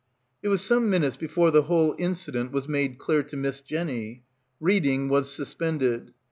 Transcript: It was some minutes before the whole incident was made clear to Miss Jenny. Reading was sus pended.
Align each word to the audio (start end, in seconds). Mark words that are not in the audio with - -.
It 0.41 0.47
was 0.47 0.61
some 0.61 0.89
minutes 0.89 1.15
before 1.15 1.51
the 1.51 1.61
whole 1.61 1.95
incident 1.99 2.51
was 2.51 2.67
made 2.67 2.97
clear 2.97 3.21
to 3.21 3.37
Miss 3.37 3.61
Jenny. 3.61 4.23
Reading 4.59 5.09
was 5.09 5.29
sus 5.31 5.53
pended. 5.53 6.11